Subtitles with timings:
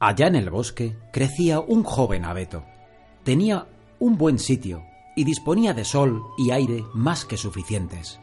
[0.00, 2.64] Allá en el bosque crecía un joven abeto.
[3.24, 3.66] Tenía
[3.98, 4.84] un buen sitio
[5.16, 8.20] y disponía de sol y aire más que suficientes.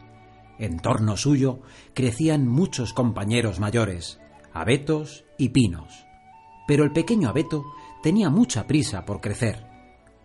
[0.58, 1.60] En torno suyo
[1.92, 4.18] crecían muchos compañeros mayores,
[4.54, 6.06] abetos y pinos.
[6.66, 7.66] Pero el pequeño abeto
[8.02, 9.66] tenía mucha prisa por crecer.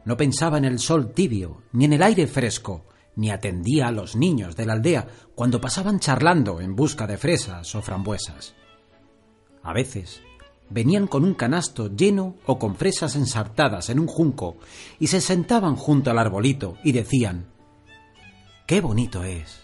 [0.05, 2.86] No pensaba en el sol tibio, ni en el aire fresco,
[3.18, 5.05] ni atendía a los niños de la aldea
[5.36, 8.55] cuando pasaban charlando en busca de fresas o frambuesas.
[9.63, 10.23] A veces
[10.71, 14.57] venían con un canasto lleno o con fresas ensartadas en un junco
[14.99, 17.48] y se sentaban junto al arbolito y decían
[18.66, 19.59] ¡Qué bonito es!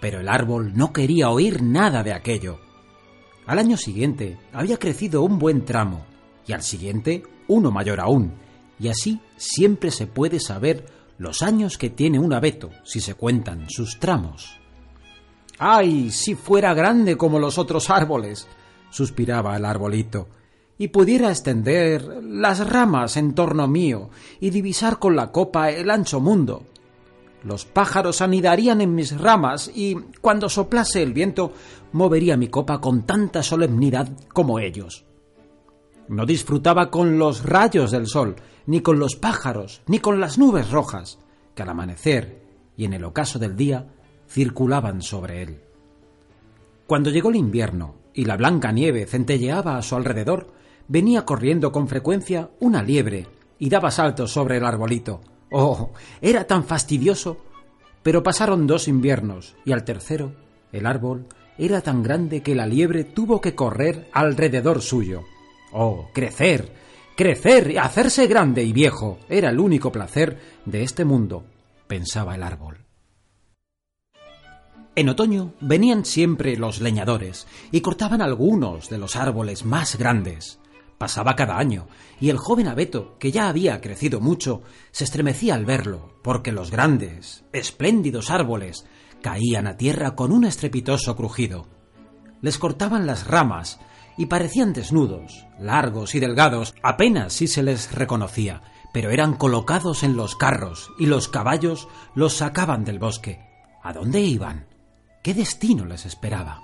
[0.00, 2.60] Pero el árbol no quería oír nada de aquello.
[3.46, 6.04] Al año siguiente había crecido un buen tramo
[6.46, 8.34] y al siguiente uno mayor aún,
[8.78, 10.86] y así siempre se puede saber
[11.18, 14.58] los años que tiene un abeto si se cuentan sus tramos.
[15.58, 18.46] ¡Ay, si fuera grande como los otros árboles!
[18.90, 20.28] Suspiraba el arbolito,
[20.78, 26.20] y pudiera extender las ramas en torno mío y divisar con la copa el ancho
[26.20, 26.62] mundo.
[27.44, 31.52] Los pájaros anidarían en mis ramas y, cuando soplase el viento,
[31.92, 35.04] movería mi copa con tanta solemnidad como ellos.
[36.08, 38.36] No disfrutaba con los rayos del sol,
[38.66, 41.18] ni con los pájaros, ni con las nubes rojas,
[41.54, 42.42] que al amanecer
[42.76, 43.88] y en el ocaso del día
[44.28, 45.60] circulaban sobre él.
[46.86, 50.48] Cuando llegó el invierno y la blanca nieve centelleaba a su alrededor,
[50.88, 53.28] venía corriendo con frecuencia una liebre
[53.60, 55.20] y daba saltos sobre el arbolito.
[55.52, 57.38] Oh, era tan fastidioso.
[58.02, 60.32] Pero pasaron dos inviernos y al tercero
[60.72, 61.26] el árbol
[61.58, 65.22] era tan grande que la liebre tuvo que correr alrededor suyo.
[65.70, 66.72] Oh, crecer,
[67.16, 71.44] crecer, hacerse grande y viejo era el único placer de este mundo,
[71.86, 72.87] pensaba el árbol.
[74.98, 80.58] En otoño venían siempre los leñadores y cortaban algunos de los árboles más grandes.
[80.98, 81.86] Pasaba cada año,
[82.20, 86.72] y el joven abeto, que ya había crecido mucho, se estremecía al verlo, porque los
[86.72, 88.86] grandes, espléndidos árboles
[89.22, 91.68] caían a tierra con un estrepitoso crujido.
[92.40, 93.78] Les cortaban las ramas
[94.16, 100.16] y parecían desnudos, largos y delgados, apenas si se les reconocía, pero eran colocados en
[100.16, 103.38] los carros y los caballos los sacaban del bosque.
[103.80, 104.67] ¿A dónde iban?
[105.28, 106.62] ¿Qué destino les esperaba?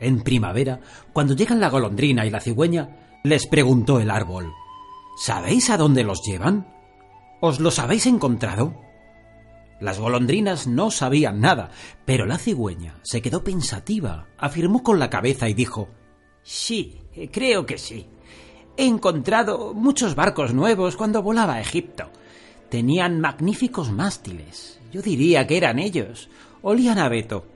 [0.00, 0.80] En primavera,
[1.12, 4.52] cuando llegan la golondrina y la cigüeña, les preguntó el árbol
[5.16, 6.66] ¿Sabéis a dónde los llevan?
[7.40, 8.74] ¿Os los habéis encontrado?
[9.78, 11.70] Las golondrinas no sabían nada,
[12.04, 15.90] pero la cigüeña se quedó pensativa, afirmó con la cabeza y dijo
[16.42, 16.98] Sí,
[17.30, 18.08] creo que sí.
[18.76, 22.10] He encontrado muchos barcos nuevos cuando volaba a Egipto.
[22.68, 24.80] Tenían magníficos mástiles.
[24.90, 26.28] Yo diría que eran ellos.
[26.62, 27.49] Olían a Beto.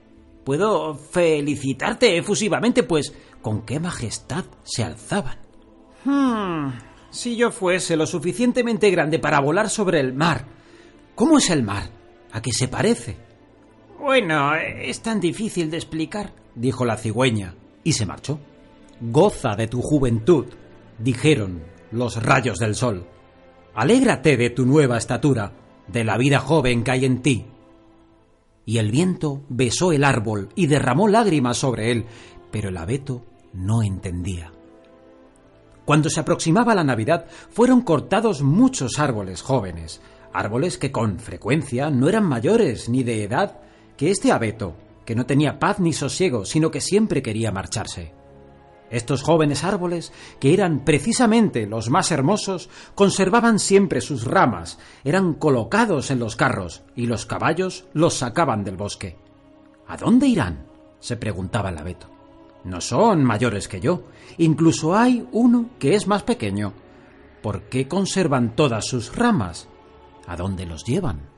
[0.45, 5.39] Puedo felicitarte efusivamente, pues con qué majestad se alzaban.
[6.05, 6.77] Hmm,
[7.09, 10.45] si yo fuese lo suficientemente grande para volar sobre el mar.
[11.15, 11.89] ¿Cómo es el mar?
[12.31, 13.17] ¿A qué se parece?
[13.99, 18.39] Bueno, es tan difícil de explicar, dijo la cigüeña, y se marchó.
[19.01, 20.45] Goza de tu juventud,
[20.99, 23.07] dijeron los rayos del sol.
[23.73, 25.53] Alégrate de tu nueva estatura,
[25.87, 27.45] de la vida joven que hay en ti
[28.65, 32.05] y el viento besó el árbol y derramó lágrimas sobre él,
[32.51, 34.51] pero el abeto no entendía.
[35.85, 40.01] Cuando se aproximaba la Navidad, fueron cortados muchos árboles jóvenes,
[40.33, 43.59] árboles que con frecuencia no eran mayores ni de edad
[43.95, 48.13] que este abeto, que no tenía paz ni sosiego, sino que siempre quería marcharse.
[48.89, 56.11] Estos jóvenes árboles, que eran precisamente los más hermosos, conservaban siempre sus ramas, eran colocados
[56.11, 59.17] en los carros, y los caballos los sacaban del bosque.
[59.87, 60.65] ¿A dónde irán?
[60.99, 62.09] se preguntaba el abeto.
[62.63, 64.03] No son mayores que yo,
[64.39, 66.73] incluso hay uno que es más pequeño.
[67.43, 69.67] ¿Por qué conservan todas sus ramas?
[70.25, 71.29] ¿A dónde los llevan?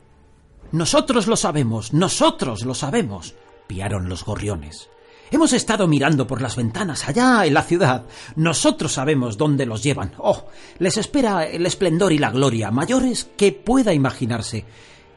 [0.72, 3.36] Nosotros lo sabemos, nosotros lo sabemos,
[3.68, 4.90] piaron los gorriones.
[5.30, 8.06] Hemos estado mirando por las ventanas allá en la ciudad.
[8.38, 10.14] Nosotros sabemos dónde los llevan.
[10.20, 10.46] Oh,
[10.80, 14.66] les espera el esplendor y la gloria, mayores que pueda imaginarse.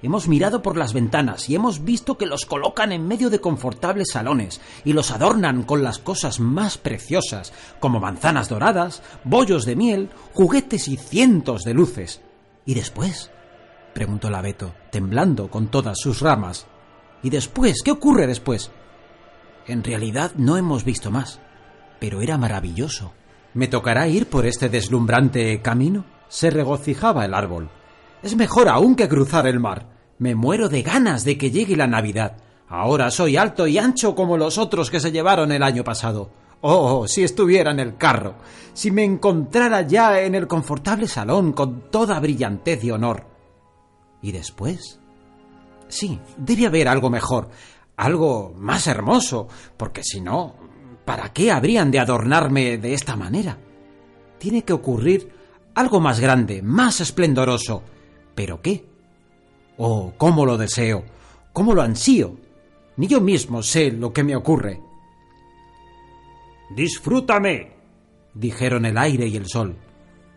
[0.02, 4.08] Hemos mirado por las ventanas y hemos visto que los colocan en medio de confortables
[4.10, 10.10] salones y los adornan con las cosas más preciosas, como manzanas doradas, bollos de miel,
[10.32, 12.20] juguetes y cientos de luces.
[12.64, 13.30] ¿Y después?
[13.94, 16.66] preguntó el abeto, temblando con todas sus ramas.
[17.22, 17.82] ¿Y después?
[17.84, 18.70] ¿Qué ocurre después?
[19.66, 21.40] En realidad no hemos visto más,
[21.98, 23.12] pero era maravilloso.
[23.54, 26.04] ¿Me tocará ir por este deslumbrante camino?
[26.28, 27.70] Se regocijaba el árbol.
[28.22, 29.86] Es mejor aún que cruzar el mar.
[30.18, 32.36] Me muero de ganas de que llegue la Navidad.
[32.68, 36.30] Ahora soy alto y ancho como los otros que se llevaron el año pasado.
[36.60, 38.34] Oh, si estuviera en el carro,
[38.74, 43.26] si me encontrara ya en el confortable salón con toda brillantez y honor.
[44.20, 45.00] ¿Y después?
[45.88, 47.48] Sí, debe haber algo mejor,
[48.00, 50.54] algo más hermoso, porque si no,
[51.04, 53.58] ¿para qué habrían de adornarme de esta manera?
[54.38, 55.30] Tiene que ocurrir
[55.74, 57.82] algo más grande, más esplendoroso.
[58.34, 58.86] ¿Pero qué?
[59.76, 61.04] Oh, cómo lo deseo,
[61.52, 62.38] cómo lo ansío.
[62.96, 64.80] Ni yo mismo sé lo que me ocurre.
[66.74, 67.74] Disfrútame,
[68.32, 69.76] dijeron el aire y el sol.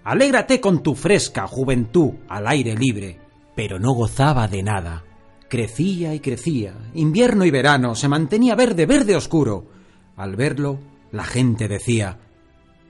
[0.04, 3.22] Alégrate con tu fresca juventud al aire libre.
[3.56, 5.06] Pero no gozaba de nada.
[5.54, 6.74] Crecía y crecía.
[6.96, 9.68] Invierno y verano se mantenía verde, verde oscuro.
[10.16, 10.80] Al verlo,
[11.12, 12.18] la gente decía,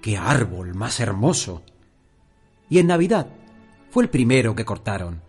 [0.02, 1.62] ¡qué árbol más hermoso!
[2.70, 3.28] Y en Navidad
[3.90, 5.22] fue el primero que cortaron.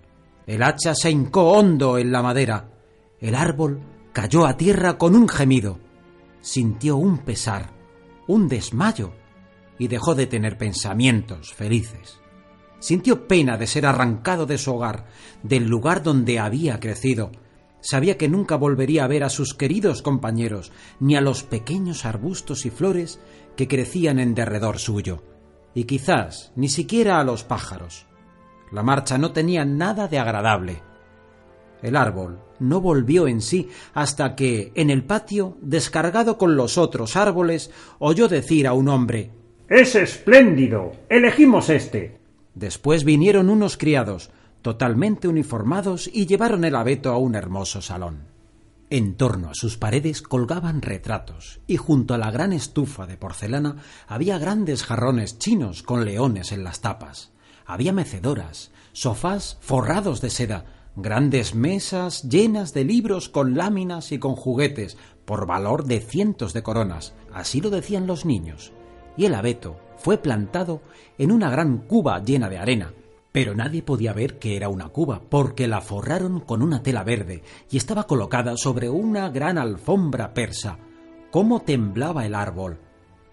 [0.46, 2.68] El hacha se hincó hondo en la madera.
[3.20, 3.80] El árbol
[4.12, 5.80] cayó a tierra con un gemido.
[6.40, 7.72] Sintió un pesar
[8.28, 9.12] un desmayo
[9.76, 12.20] y dejó de tener pensamientos felices.
[12.84, 15.06] Sintió pena de ser arrancado de su hogar,
[15.42, 17.32] del lugar donde había crecido.
[17.80, 20.70] Sabía que nunca volvería a ver a sus queridos compañeros,
[21.00, 23.20] ni a los pequeños arbustos y flores
[23.56, 25.22] que crecían en derredor suyo,
[25.74, 28.04] y quizás ni siquiera a los pájaros.
[28.70, 30.82] La marcha no tenía nada de agradable.
[31.80, 37.16] El árbol no volvió en sí hasta que, en el patio, descargado con los otros
[37.16, 39.30] árboles, oyó decir a un hombre
[39.70, 40.92] Es espléndido.
[41.08, 42.23] Elegimos este.
[42.54, 44.30] Después vinieron unos criados,
[44.62, 48.34] totalmente uniformados, y llevaron el abeto a un hermoso salón.
[48.90, 53.76] En torno a sus paredes colgaban retratos, y junto a la gran estufa de porcelana
[54.06, 57.32] había grandes jarrones chinos con leones en las tapas.
[57.66, 60.66] Había mecedoras, sofás forrados de seda,
[60.96, 66.62] grandes mesas llenas de libros con láminas y con juguetes, por valor de cientos de
[66.62, 68.72] coronas, así lo decían los niños,
[69.16, 70.82] y el abeto fue plantado
[71.18, 72.92] en una gran cuba llena de arena,
[73.32, 77.42] pero nadie podía ver que era una cuba, porque la forraron con una tela verde
[77.70, 80.78] y estaba colocada sobre una gran alfombra persa.
[81.30, 82.78] ¿Cómo temblaba el árbol?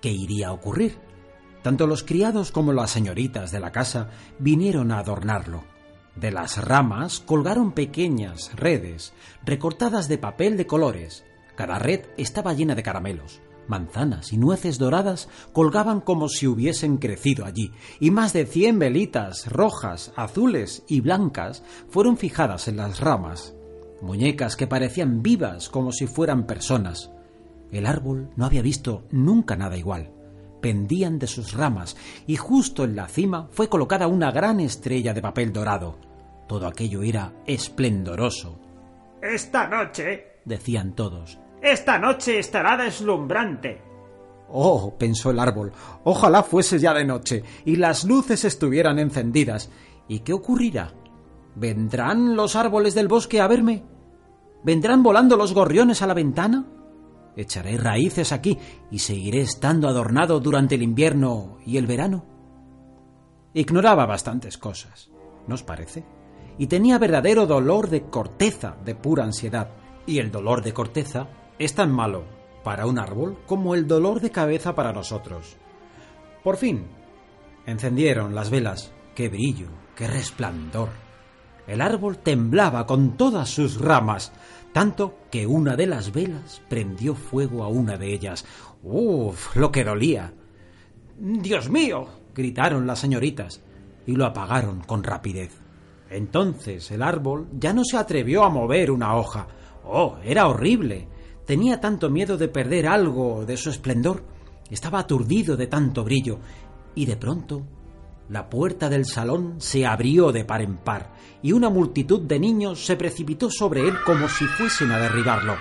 [0.01, 0.98] ¿Qué iría a ocurrir?
[1.62, 5.63] Tanto los criados como las señoritas de la casa vinieron a adornarlo.
[6.16, 9.13] De las ramas colgaron pequeñas redes
[9.45, 11.24] recortadas de papel de colores.
[11.56, 13.39] Cada red estaba llena de caramelos.
[13.68, 19.48] Manzanas y nueces doradas colgaban como si hubiesen crecido allí, y más de cien velitas
[19.48, 23.54] rojas, azules y blancas fueron fijadas en las ramas.
[24.02, 27.12] Muñecas que parecían vivas como si fueran personas.
[27.72, 30.12] El árbol no había visto nunca nada igual
[30.62, 31.98] pendían de sus ramas
[32.28, 35.98] y justo en la cima fue colocada una gran estrella de papel dorado.
[36.48, 38.60] Todo aquello era esplendoroso.
[39.22, 43.81] Esta noche, decían todos, esta noche estará deslumbrante.
[44.50, 45.72] Oh, pensó el árbol,
[46.04, 49.69] ojalá fuese ya de noche y las luces estuvieran encendidas.
[50.08, 50.94] ¿Y qué ocurrirá?
[51.56, 53.84] ¿Vendrán los árboles del bosque a verme?
[54.63, 56.66] ¿Vendrán volando los gorriones a la ventana?
[57.36, 58.58] echaré raíces aquí
[58.90, 62.25] y seguiré estando adornado durante el invierno y el verano.
[63.54, 65.10] Ignoraba bastantes cosas,
[65.48, 66.06] ¿no parece?
[66.58, 69.69] Y tenía verdadero dolor de corteza, de pura ansiedad.
[70.06, 71.28] Y el dolor de corteza
[71.63, 72.24] es tan malo
[72.63, 75.58] para un árbol como el dolor de cabeza para nosotros.
[76.44, 76.88] Por fin,
[77.68, 78.91] encendieron las velas.
[79.13, 79.68] ¡Qué brillo!
[79.96, 80.89] ¡Qué resplandor!
[81.68, 84.32] El árbol temblaba con todas sus ramas,
[84.74, 88.44] tanto que una de las velas prendió fuego a una de ellas.
[88.82, 89.56] ¡Uf!
[89.56, 90.34] lo que dolía.
[91.18, 92.08] Dios mío.
[92.34, 93.62] gritaron las señoritas,
[94.08, 95.51] y lo apagaron con rapidez.
[96.10, 99.48] Entonces el árbol ya no se atrevió a mover una hoja.
[99.84, 101.08] Oh, era horrible.
[101.45, 104.24] Tenía tanto miedo de perder algo de su esplendor.
[104.69, 106.39] Estaba aturdido de tanto brillo.
[106.95, 107.63] Y de pronto
[108.31, 112.86] la puerta del salón se abrió de par en par y una multitud de niños
[112.86, 115.55] se precipitó sobre él como si fuesen a derribarlo.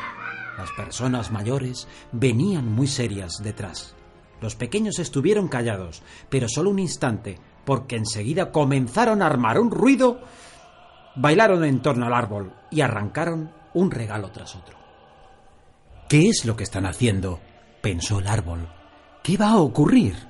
[0.56, 3.96] Las personas mayores venían muy serias detrás.
[4.40, 10.20] Los pequeños estuvieron callados, pero solo un instante, porque enseguida comenzaron a armar un ruido,
[11.16, 14.79] bailaron en torno al árbol y arrancaron un regalo tras otro.
[16.10, 17.38] ¿Qué es lo que están haciendo?
[17.80, 18.68] pensó el árbol.
[19.22, 20.28] ¿Qué va a ocurrir?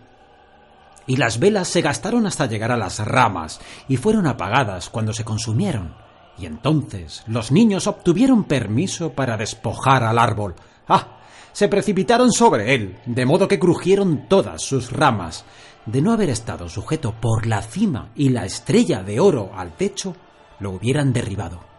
[1.06, 5.24] y las velas se gastaron hasta llegar a las ramas y fueron apagadas cuando se
[5.24, 5.96] consumieron.
[6.38, 10.54] Y entonces los niños obtuvieron permiso para despojar al árbol.
[10.86, 11.16] ¡Ah!
[11.52, 15.44] Se precipitaron sobre él, de modo que crujieron todas sus ramas.
[15.84, 20.14] De no haber estado sujeto por la cima y la estrella de oro al techo,
[20.60, 21.69] lo hubieran derribado.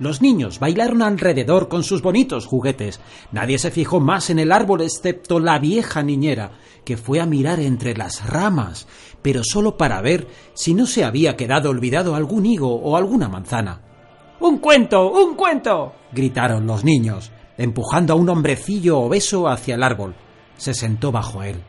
[0.00, 3.00] Los niños bailaron alrededor con sus bonitos juguetes.
[3.32, 6.52] Nadie se fijó más en el árbol excepto la vieja niñera,
[6.86, 8.88] que fue a mirar entre las ramas,
[9.20, 13.82] pero solo para ver si no se había quedado olvidado algún higo o alguna manzana.
[14.40, 15.12] ¡Un cuento!
[15.12, 15.92] ¡Un cuento!
[16.12, 20.14] gritaron los niños, empujando a un hombrecillo obeso hacia el árbol.
[20.56, 21.62] Se sentó bajo él.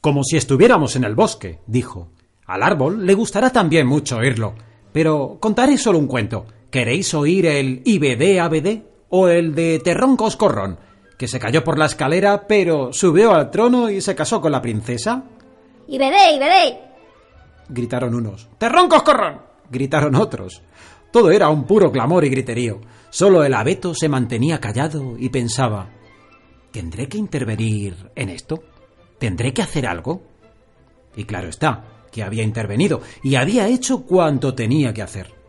[0.00, 2.10] Como si estuviéramos en el bosque, dijo.
[2.46, 4.54] Al árbol le gustará también mucho oírlo,
[4.92, 6.46] pero contaré solo un cuento.
[6.72, 10.78] ¿Queréis oír el IBD-ABD o el de Terrón Coscorrón,
[11.18, 14.62] que se cayó por la escalera pero subió al trono y se casó con la
[14.62, 15.22] princesa?
[15.86, 16.78] ¡IBD, IBD!
[17.68, 18.48] gritaron unos.
[18.56, 19.42] ¡Terrón Coscorrón!
[19.70, 20.62] gritaron otros.
[21.10, 22.80] Todo era un puro clamor y griterío.
[23.10, 25.90] Solo el abeto se mantenía callado y pensaba
[26.70, 28.64] ¿Tendré que intervenir en esto?
[29.18, 30.22] ¿Tendré que hacer algo?
[31.16, 35.41] Y claro está, que había intervenido y había hecho cuanto tenía que hacer.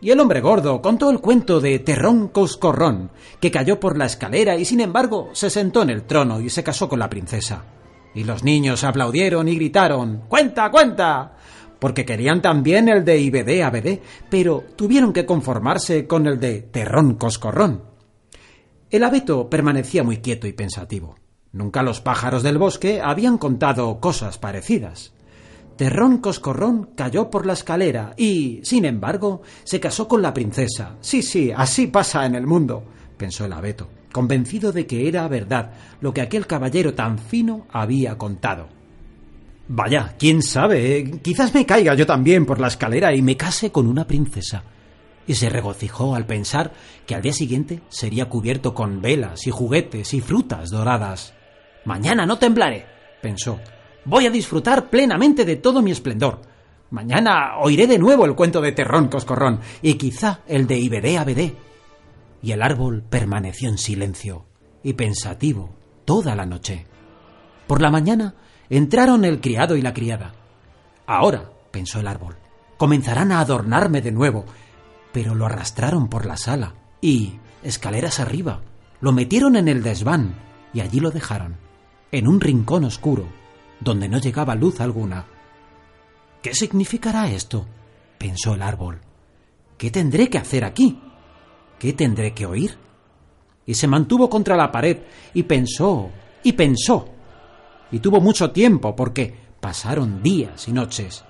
[0.00, 4.56] Y el hombre gordo contó el cuento de Terrón Coscorrón, que cayó por la escalera
[4.56, 7.64] y sin embargo se sentó en el trono y se casó con la princesa.
[8.14, 11.34] Y los niños aplaudieron y gritaron ¡Cuenta, cuenta!
[11.78, 17.14] porque querían también el de IBD ABD, pero tuvieron que conformarse con el de Terrón
[17.14, 17.82] Coscorrón.
[18.90, 21.16] El abeto permanecía muy quieto y pensativo.
[21.52, 25.12] Nunca los pájaros del bosque habían contado cosas parecidas.
[25.78, 30.96] Terrón Coscorrón cayó por la escalera y, sin embargo, se casó con la princesa.
[31.00, 32.82] Sí, sí, así pasa en el mundo,
[33.16, 35.70] pensó el abeto, convencido de que era verdad
[36.00, 38.66] lo que aquel caballero tan fino había contado.
[39.68, 43.70] Vaya, quién sabe, eh, quizás me caiga yo también por la escalera y me case
[43.70, 44.64] con una princesa.
[45.28, 46.72] Y se regocijó al pensar
[47.06, 51.34] que al día siguiente sería cubierto con velas y juguetes y frutas doradas.
[51.84, 52.84] Mañana no temblaré,
[53.22, 53.60] pensó.
[54.08, 56.40] Voy a disfrutar plenamente de todo mi esplendor.
[56.88, 61.54] Mañana oiré de nuevo el cuento de Terrón Coscorrón y quizá el de Ibedé Abedé.
[62.40, 64.46] Y el árbol permaneció en silencio
[64.82, 66.86] y pensativo toda la noche.
[67.66, 68.34] Por la mañana
[68.70, 70.32] entraron el criado y la criada.
[71.06, 72.36] Ahora, pensó el árbol,
[72.78, 74.46] comenzarán a adornarme de nuevo,
[75.12, 78.62] pero lo arrastraron por la sala y, escaleras arriba,
[79.02, 80.34] lo metieron en el desván
[80.72, 81.56] y allí lo dejaron,
[82.10, 83.28] en un rincón oscuro,
[83.80, 85.26] donde no llegaba luz alguna.
[86.42, 87.66] ¿Qué significará esto?
[88.18, 89.00] pensó el árbol.
[89.76, 91.00] ¿Qué tendré que hacer aquí?
[91.78, 92.76] ¿Qué tendré que oír?
[93.64, 94.98] Y se mantuvo contra la pared
[95.34, 96.10] y pensó
[96.42, 97.08] y pensó.
[97.90, 101.24] Y tuvo mucho tiempo porque pasaron días y noches.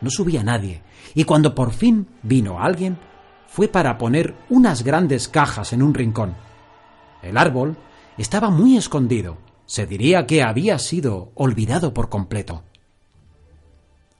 [0.00, 0.82] No subía nadie,
[1.14, 2.98] y cuando por fin vino alguien,
[3.46, 6.34] fue para poner unas grandes cajas en un rincón.
[7.22, 7.76] El árbol
[8.16, 9.36] estaba muy escondido.
[9.70, 12.64] Se diría que había sido olvidado por completo.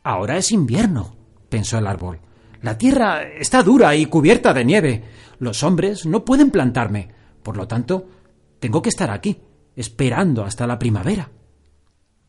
[0.04, 1.16] Ahora es invierno,
[1.48, 2.20] pensó el árbol.
[2.62, 5.02] La tierra está dura y cubierta de nieve.
[5.40, 7.08] Los hombres no pueden plantarme.
[7.42, 8.06] Por lo tanto,
[8.60, 9.40] tengo que estar aquí,
[9.74, 11.28] esperando hasta la primavera.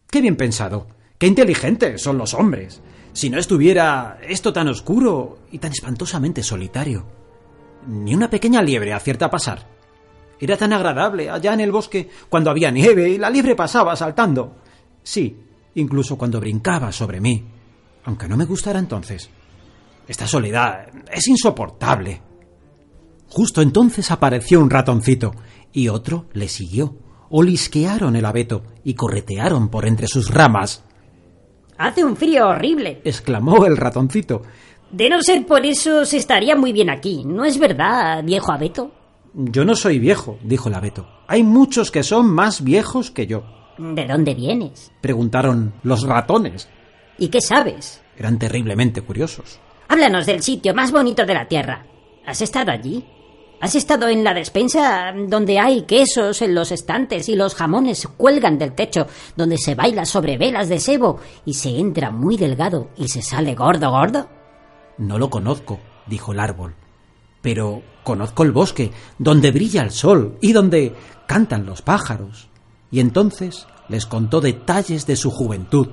[0.09, 0.87] Qué bien pensado.
[1.19, 2.81] Qué inteligentes son los hombres.
[3.13, 7.05] Si no estuviera esto tan oscuro y tan espantosamente solitario.
[7.85, 9.80] Ni una pequeña liebre acierta a pasar.
[10.41, 14.55] Era tan agradable allá en el bosque cuando había nieve y la liebre pasaba saltando.
[15.03, 15.38] Sí,
[15.75, 17.45] incluso cuando brincaba sobre mí,
[18.05, 19.29] aunque no me gustara entonces.
[20.07, 22.19] Esta soledad es insoportable.
[23.29, 25.31] Justo entonces apareció un ratoncito
[25.71, 26.95] y otro le siguió.
[27.29, 30.83] Olisquearon el abeto y corretearon por entre sus ramas.
[31.77, 34.41] Hace un frío horrible, exclamó el ratoncito.
[34.91, 38.91] De no ser por eso se estaría muy bien aquí, ¿no es verdad, viejo abeto?
[39.33, 41.07] Yo no soy viejo, dijo el abeto.
[41.27, 43.43] Hay muchos que son más viejos que yo.
[43.77, 44.91] ¿De dónde vienes?
[45.01, 46.69] preguntaron los ratones.
[47.17, 48.01] ¿Y qué sabes?
[48.17, 49.59] Eran terriblemente curiosos.
[49.88, 51.85] Háblanos del sitio más bonito de la Tierra.
[52.25, 53.05] ¿Has estado allí?
[53.61, 58.57] ¿Has estado en la despensa donde hay quesos en los estantes y los jamones cuelgan
[58.57, 63.07] del techo, donde se baila sobre velas de sebo y se entra muy delgado y
[63.07, 64.27] se sale gordo gordo?
[64.97, 66.75] No lo conozco, dijo el árbol.
[67.41, 70.95] Pero conozco el bosque, donde brilla el sol y donde
[71.27, 72.50] cantan los pájaros.
[72.91, 75.89] Y entonces les contó detalles de su juventud.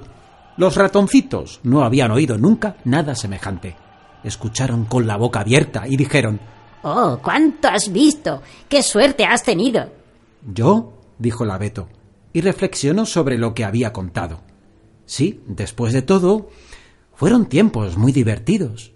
[0.57, 3.76] Los ratoncitos no habían oído nunca nada semejante.
[4.25, 6.40] Escucharon con la boca abierta y dijeron
[6.83, 8.43] Oh, cuánto has visto.
[8.69, 9.90] Qué suerte has tenido.
[10.52, 10.95] ¿Yo?
[11.19, 11.88] dijo el abeto,
[12.33, 14.40] y reflexionó sobre lo que había contado.
[15.05, 16.49] Sí, después de todo,
[17.14, 18.93] fueron tiempos muy divertidos.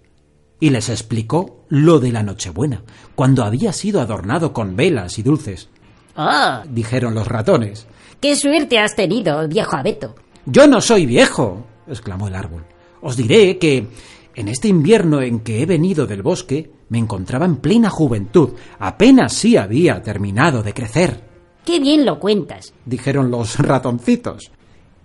[0.63, 2.85] Y les explicó lo de la Nochebuena,
[3.17, 5.69] cuando había sido adornado con velas y dulces.
[6.17, 7.89] Oh, Dijeron los ratones.
[8.21, 10.15] qué suerte has tenido, viejo abeto.
[10.47, 12.65] Yo no soy viejo, exclamó el árbol.
[13.01, 13.89] Os diré que
[14.37, 19.33] En este invierno en que he venido del bosque, me encontraba en plena juventud, apenas
[19.33, 21.25] sí había terminado de crecer.
[21.67, 24.53] Qué bien lo cuentas, dijeron los ratoncitos.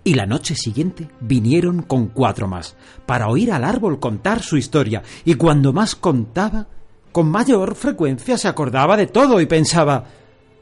[0.04, 5.02] Y la noche siguiente vinieron con cuatro más, para oír al árbol contar su historia,
[5.24, 6.66] y cuando más contaba,
[7.12, 10.04] con mayor frecuencia se acordaba de todo y pensaba,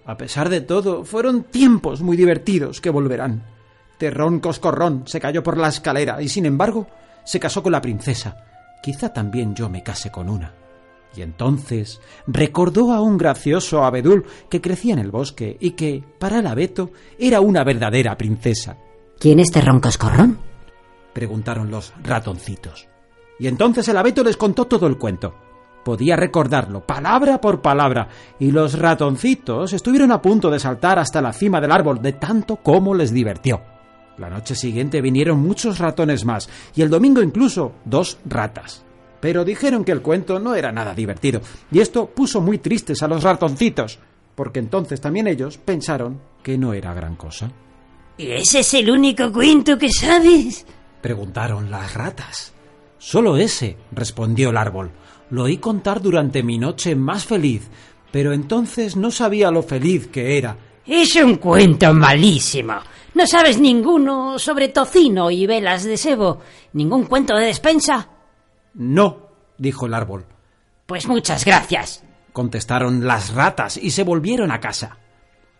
[0.05, 3.45] a pesar de todo, fueron tiempos muy divertidos que volverán.
[3.99, 6.87] Terrón Coscorrón se cayó por la escalera y, sin embargo,
[7.25, 8.37] se casó con la princesa.
[8.83, 10.55] Quizá también yo me case con una.
[11.16, 16.38] Y entonces recordó a un gracioso abedul que crecía en el bosque y que, para
[16.40, 18.76] el abeto, era una verdadera princesa.
[19.18, 20.38] ¿Quién es Terrón Coscorrón?
[21.14, 22.87] preguntaron los ratoncitos.
[23.38, 25.35] Y entonces el abeto les contó todo el cuento.
[25.82, 28.08] Podía recordarlo, palabra por palabra,
[28.38, 32.56] y los ratoncitos estuvieron a punto de saltar hasta la cima del árbol de tanto
[32.56, 33.62] como les divirtió.
[34.18, 38.85] La noche siguiente vinieron muchos ratones más, y el domingo incluso dos ratas.
[39.20, 41.40] Pero dijeron que el cuento no era nada divertido,
[41.73, 43.99] y esto puso muy tristes a los ratoncitos,
[44.35, 47.50] porque entonces también ellos pensaron que no era gran cosa.
[48.18, 50.66] ¿Y ese es el único cuento que sabes?
[51.00, 52.52] preguntaron las ratas.
[52.99, 54.90] Solo ese, respondió el árbol.
[55.30, 57.68] Lo oí contar durante mi noche más feliz,
[58.11, 60.56] pero entonces no sabía lo feliz que era.
[60.85, 62.75] Es un cuento malísimo.
[63.14, 66.40] ¿No sabes ninguno sobre tocino y velas de sebo?
[66.73, 68.08] ¿Ningún cuento de despensa?
[68.75, 70.26] No, dijo el árbol.
[70.87, 74.99] Pues muchas gracias, contestaron las ratas y se volvieron a casa.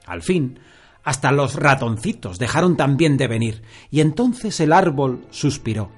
[0.06, 0.58] Al fin,
[1.06, 5.88] hasta los ratoncitos dejaron también de venir, y entonces el árbol suspiró.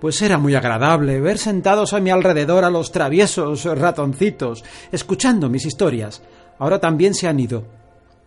[0.00, 5.66] Pues era muy agradable ver sentados a mi alrededor a los traviesos ratoncitos, escuchando mis
[5.66, 6.20] historias.
[6.58, 7.64] Ahora también se han ido,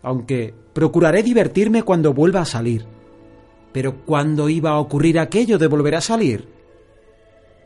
[0.02, 2.86] aunque procuraré divertirme cuando vuelva a salir.
[3.70, 6.48] Pero ¿cuándo iba a ocurrir aquello de volver a salir?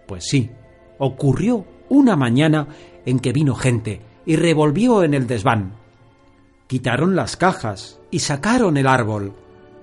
[0.09, 0.51] Pues sí,
[0.99, 2.67] ocurrió una mañana
[3.07, 5.80] en que vino gente y revolvió en el desván.
[6.71, 9.33] Quitaron las cajas y sacaron el árbol.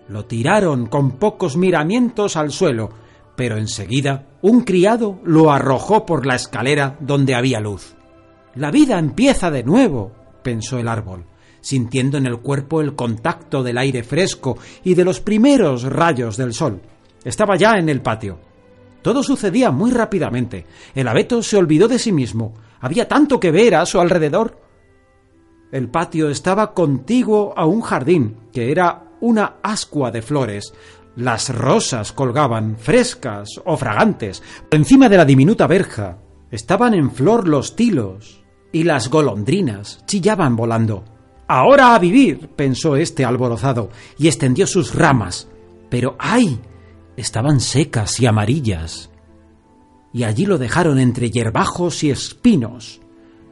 [0.08, 2.92] Lo tiraron con pocos miramientos al suelo,
[3.36, 7.94] pero enseguida un criado lo arrojó por la escalera donde había luz.
[8.56, 11.26] La vida empieza de nuevo, pensó el árbol,
[11.60, 16.54] sintiendo en el cuerpo el contacto del aire fresco y de los primeros rayos del
[16.54, 16.80] sol.
[17.22, 18.40] Estaba ya en el patio.
[19.02, 20.66] Todo sucedía muy rápidamente.
[20.96, 22.54] El abeto se olvidó de sí mismo.
[22.80, 24.67] Había tanto que ver a su alrededor.
[25.72, 30.74] El patio estaba contiguo a un jardín, que era una ascua de flores.
[31.16, 34.42] Las rosas colgaban, frescas o fragantes.
[34.70, 36.20] Por encima de la diminuta verja
[36.52, 41.04] estaban en flor los tilos, y las golondrinas chillaban volando.
[41.48, 45.50] Ahora a vivir, pensó este alborozado, y extendió sus ramas.
[45.90, 46.60] Pero ¡ay!
[47.18, 49.10] estaban secas y amarillas.
[50.14, 53.02] Y allí lo dejaron entre yerbajos y espinos.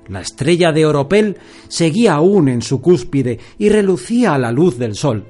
[0.08, 1.38] La estrella de oropel
[1.68, 5.26] seguía aún en su cúspide y relucía a la luz del sol.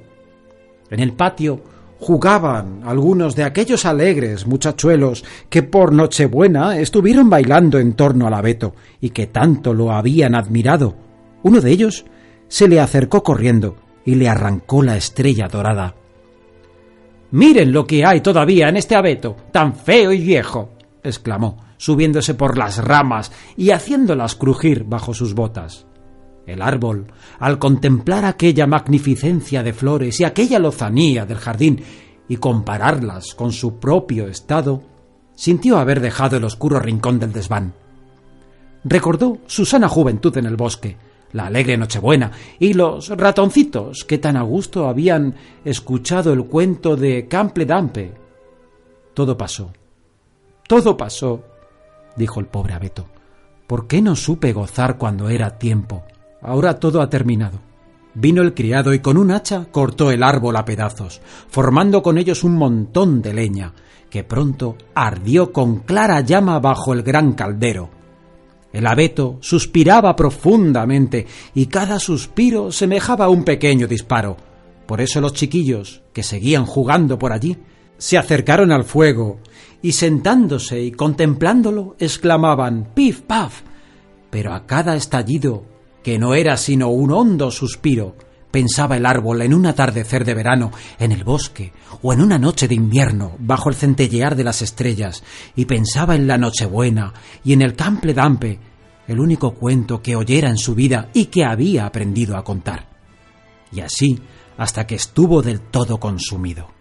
[0.90, 1.62] En el patio
[2.00, 8.76] jugaban algunos de aquellos alegres muchachuelos que por Nochebuena estuvieron bailando en torno al abeto
[9.00, 10.96] y que tanto lo habían admirado.
[11.44, 12.06] Uno de ellos
[12.48, 15.96] se le acercó corriendo y le arrancó la estrella dorada.
[17.32, 20.70] Miren lo que hay todavía en este abeto, tan feo y viejo,
[21.04, 25.86] exclamó, subiéndose por las ramas y haciéndolas crujir bajo sus botas.
[26.46, 27.08] El árbol,
[27.40, 31.84] al contemplar aquella magnificencia de flores y aquella lozanía del jardín
[32.28, 34.84] y compararlas con su propio estado,
[35.34, 37.74] sintió haber dejado el oscuro rincón del desván.
[38.84, 40.98] Recordó su sana juventud en el bosque,
[41.34, 45.36] la alegre Nochebuena y los ratoncitos que tan a gusto habían
[45.66, 48.14] escuchado el cuento de Cample Dampe.
[49.14, 49.72] Todo pasó.
[50.68, 51.44] Todo pasó,
[52.16, 53.08] dijo el pobre abeto.
[53.68, 56.04] ¿Por qué no supe gozar cuando era tiempo?
[56.42, 57.60] Ahora todo ha terminado.
[58.14, 62.44] Vino el criado y con un hacha cortó el árbol a pedazos, formando con ellos
[62.44, 63.74] un montón de leña,
[64.10, 67.90] que pronto ardió con clara llama bajo el gran caldero.
[68.72, 74.38] El abeto suspiraba profundamente y cada suspiro semejaba un pequeño disparo.
[74.86, 77.58] Por eso los chiquillos, que seguían jugando por allí,
[77.98, 79.40] se acercaron al fuego
[79.82, 83.62] y sentándose y contemplándolo exclamaban Pif, paf.
[84.30, 85.64] Pero a cada estallido
[86.04, 88.16] que no era sino un hondo suspiro,
[88.52, 92.68] pensaba el árbol en un atardecer de verano, en el bosque, o en una noche
[92.68, 95.24] de invierno, bajo el centellear de las estrellas,
[95.56, 98.60] y pensaba en la Nochebuena y en el Cample Dampe,
[99.08, 102.88] el único cuento que oyera en su vida y que había aprendido a contar.
[103.72, 104.20] Y así
[104.58, 106.75] hasta que estuvo del todo consumido.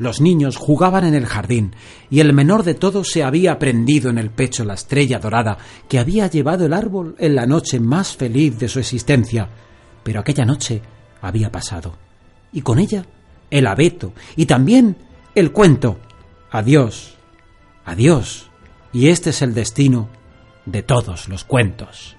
[0.00, 1.74] Los niños jugaban en el jardín,
[2.08, 5.58] y el menor de todos se había prendido en el pecho la estrella dorada
[5.90, 9.50] que había llevado el árbol en la noche más feliz de su existencia.
[10.02, 10.80] Pero aquella noche
[11.20, 11.98] había pasado,
[12.50, 13.04] y con ella
[13.50, 14.96] el abeto, y también
[15.34, 15.98] el cuento.
[16.50, 17.18] Adiós,
[17.84, 18.48] adiós,
[18.94, 20.08] y este es el destino
[20.64, 22.16] de todos los cuentos.